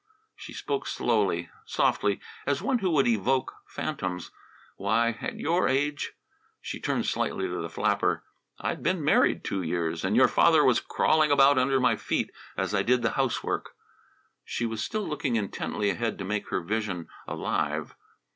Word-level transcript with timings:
She 0.35 0.51
spoke 0.51 0.87
slowly, 0.87 1.51
softly, 1.63 2.19
as 2.47 2.59
one 2.59 2.79
who 2.79 2.89
would 2.89 3.05
evoke 3.07 3.53
phantoms. 3.67 4.31
"Why, 4.75 5.09
at 5.21 5.37
your 5.39 5.67
age," 5.69 6.13
she 6.59 6.79
turned 6.79 7.05
slightly 7.05 7.45
to 7.45 7.61
the 7.61 7.69
flapper, 7.69 8.23
"I'd 8.59 8.81
been 8.81 9.05
married 9.05 9.43
two 9.43 9.61
years, 9.61 10.03
and 10.03 10.15
your 10.15 10.27
father 10.27 10.65
was 10.65 10.79
crawling 10.79 11.29
about 11.29 11.59
under 11.59 11.79
my 11.79 11.95
feet 11.97 12.31
as 12.57 12.73
I 12.73 12.81
did 12.81 13.03
the 13.03 13.11
housework." 13.11 13.75
She 14.43 14.65
was 14.65 14.83
still 14.83 15.07
looking 15.07 15.35
intently 15.35 15.91
ahead 15.91 16.17
to 16.17 16.25
make 16.25 16.47
her 16.49 16.61
vision 16.61 17.07
alive. 17.27 17.93